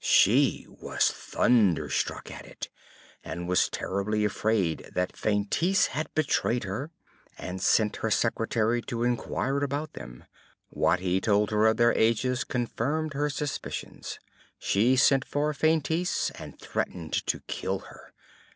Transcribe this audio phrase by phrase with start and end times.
[0.03, 2.69] She was thunderstruck at it,
[3.23, 6.89] and was terribly afraid that Feintise had betrayed her,
[7.37, 10.23] and sent her secretary to enquire about them.
[10.69, 14.17] What he told her of their ages confirmed her suspicions.
[14.57, 18.11] She sent for Feintise, and threatened to kill her.